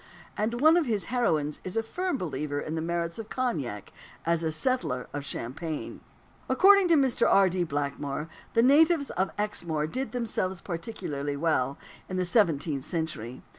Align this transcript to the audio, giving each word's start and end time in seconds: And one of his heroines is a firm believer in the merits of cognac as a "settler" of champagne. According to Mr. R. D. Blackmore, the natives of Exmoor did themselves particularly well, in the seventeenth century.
And 0.35 0.61
one 0.61 0.77
of 0.77 0.87
his 0.87 1.05
heroines 1.13 1.59
is 1.63 1.77
a 1.77 1.83
firm 1.83 2.17
believer 2.17 2.59
in 2.59 2.73
the 2.73 2.81
merits 2.81 3.19
of 3.19 3.29
cognac 3.29 3.93
as 4.25 4.41
a 4.41 4.51
"settler" 4.51 5.07
of 5.13 5.23
champagne. 5.23 6.01
According 6.49 6.87
to 6.87 6.95
Mr. 6.95 7.27
R. 7.29 7.49
D. 7.49 7.63
Blackmore, 7.63 8.27
the 8.55 8.63
natives 8.63 9.11
of 9.11 9.29
Exmoor 9.37 9.85
did 9.85 10.11
themselves 10.11 10.59
particularly 10.59 11.37
well, 11.37 11.77
in 12.09 12.17
the 12.17 12.25
seventeenth 12.25 12.83
century. 12.85 13.43